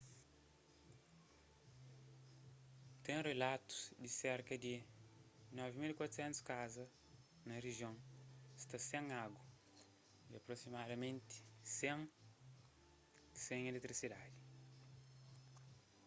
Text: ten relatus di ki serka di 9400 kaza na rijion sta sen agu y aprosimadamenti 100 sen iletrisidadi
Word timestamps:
ten 3.05 3.19
relatus 3.31 3.77
di 4.01 4.07
ki 4.13 4.17
serka 4.23 4.53
di 4.65 4.73
9400 5.57 6.47
kaza 6.49 6.85
na 7.47 7.55
rijion 7.65 7.95
sta 8.63 8.77
sen 8.89 9.05
agu 9.23 9.41
y 10.31 10.33
aprosimadamenti 10.39 11.35
100 11.79 13.37
sen 13.45 13.61
iletrisidadi 13.69 14.35